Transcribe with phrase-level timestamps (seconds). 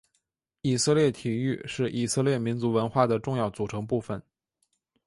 [0.63, 4.19] 以色列体育是以色列民族文化的重要组成部分。